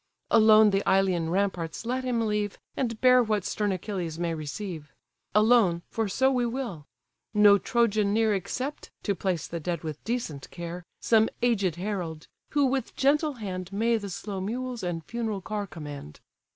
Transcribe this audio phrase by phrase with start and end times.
[0.31, 4.91] Alone the Ilian ramparts let him leave, And bear what stern Achilles may receive:
[5.35, 6.87] Alone, for so we will;
[7.35, 12.65] no Trojan near Except, to place the dead with decent care, Some aged herald, who
[12.65, 16.19] with gentle hand May the slow mules and funeral car command.